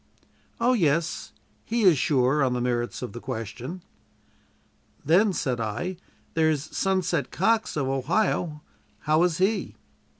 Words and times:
"Oh, 0.59 0.73
yes; 0.73 1.31
he 1.63 1.83
is 1.83 1.95
sure 1.95 2.41
on 2.43 2.53
the 2.53 2.59
merits 2.59 3.03
of 3.03 3.13
the 3.13 3.19
question." 3.19 3.83
"Then," 5.05 5.31
said 5.31 5.59
I, 5.59 5.97
"there's 6.33 6.75
'Sunset' 6.75 7.29
Cox, 7.29 7.77
of 7.77 7.87
Ohio. 7.87 8.63
How 9.01 9.21
is 9.21 9.37
he?" 9.37 9.75